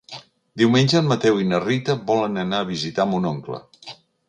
Diumenge 0.61 0.97
en 0.99 1.09
Mateu 1.11 1.37
i 1.43 1.45
na 1.51 1.59
Rita 1.67 1.97
volen 2.09 2.41
anar 2.47 2.65
a 2.65 2.69
visitar 2.73 3.09
mon 3.13 3.31
oncle. 3.37 3.63